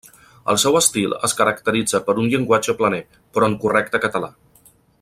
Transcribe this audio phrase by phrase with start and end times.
[0.53, 3.03] El seu estil es caracteritza per un llenguatge planer,
[3.37, 4.33] però en correcte català.